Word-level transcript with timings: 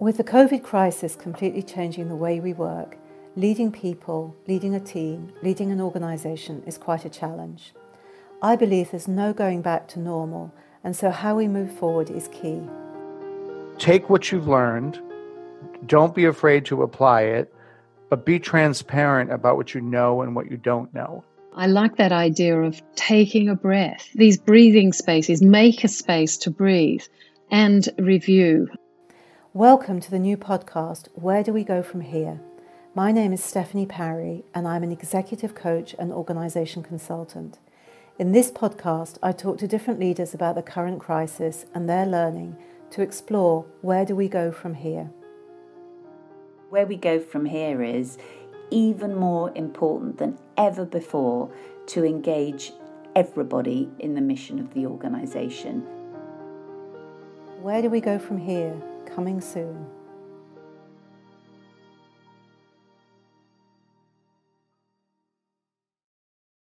With 0.00 0.16
the 0.16 0.24
COVID 0.24 0.62
crisis 0.62 1.14
completely 1.14 1.62
changing 1.62 2.08
the 2.08 2.16
way 2.16 2.40
we 2.40 2.54
work, 2.54 2.96
leading 3.36 3.70
people, 3.70 4.34
leading 4.48 4.74
a 4.74 4.80
team, 4.80 5.30
leading 5.42 5.70
an 5.70 5.78
organisation 5.78 6.62
is 6.66 6.78
quite 6.78 7.04
a 7.04 7.10
challenge. 7.10 7.74
I 8.40 8.56
believe 8.56 8.90
there's 8.90 9.06
no 9.06 9.34
going 9.34 9.60
back 9.60 9.88
to 9.88 9.98
normal, 9.98 10.54
and 10.82 10.96
so 10.96 11.10
how 11.10 11.36
we 11.36 11.48
move 11.48 11.70
forward 11.70 12.08
is 12.08 12.28
key. 12.28 12.62
Take 13.78 14.08
what 14.08 14.32
you've 14.32 14.48
learned, 14.48 14.98
don't 15.84 16.14
be 16.14 16.24
afraid 16.24 16.64
to 16.64 16.82
apply 16.82 17.24
it, 17.24 17.52
but 18.08 18.24
be 18.24 18.38
transparent 18.38 19.30
about 19.30 19.58
what 19.58 19.74
you 19.74 19.82
know 19.82 20.22
and 20.22 20.34
what 20.34 20.50
you 20.50 20.56
don't 20.56 20.94
know. 20.94 21.22
I 21.54 21.66
like 21.66 21.98
that 21.98 22.10
idea 22.10 22.58
of 22.58 22.80
taking 22.94 23.50
a 23.50 23.54
breath. 23.54 24.08
These 24.14 24.38
breathing 24.38 24.94
spaces 24.94 25.42
make 25.42 25.84
a 25.84 25.88
space 25.88 26.38
to 26.38 26.50
breathe 26.50 27.04
and 27.50 27.86
review. 27.98 28.70
Welcome 29.52 29.98
to 30.02 30.12
the 30.12 30.20
new 30.20 30.36
podcast, 30.36 31.08
Where 31.14 31.42
Do 31.42 31.52
We 31.52 31.64
Go 31.64 31.82
From 31.82 32.02
Here? 32.02 32.40
My 32.94 33.10
name 33.10 33.32
is 33.32 33.42
Stephanie 33.42 33.84
Parry, 33.84 34.44
and 34.54 34.68
I'm 34.68 34.84
an 34.84 34.92
executive 34.92 35.56
coach 35.56 35.92
and 35.98 36.12
organisation 36.12 36.84
consultant. 36.84 37.58
In 38.16 38.30
this 38.30 38.52
podcast, 38.52 39.18
I 39.24 39.32
talk 39.32 39.58
to 39.58 39.66
different 39.66 39.98
leaders 39.98 40.34
about 40.34 40.54
the 40.54 40.62
current 40.62 41.00
crisis 41.00 41.66
and 41.74 41.88
their 41.88 42.06
learning 42.06 42.58
to 42.90 43.02
explore 43.02 43.66
where 43.80 44.04
do 44.04 44.14
we 44.14 44.28
go 44.28 44.52
from 44.52 44.74
here. 44.74 45.10
Where 46.68 46.86
we 46.86 46.94
go 46.94 47.18
from 47.18 47.46
here 47.46 47.82
is 47.82 48.18
even 48.70 49.16
more 49.16 49.50
important 49.56 50.18
than 50.18 50.38
ever 50.56 50.84
before 50.84 51.50
to 51.86 52.04
engage 52.04 52.72
everybody 53.16 53.90
in 53.98 54.14
the 54.14 54.20
mission 54.20 54.60
of 54.60 54.72
the 54.74 54.86
organisation. 54.86 55.80
Where 57.60 57.82
do 57.82 57.90
we 57.90 58.00
go 58.00 58.16
from 58.16 58.38
here? 58.38 58.80
Coming 59.20 59.38
soon. 59.38 59.99